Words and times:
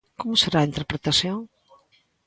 Como 0.19 0.39
será 0.41 0.57
a 0.61 0.69
interpretación? 0.69 1.39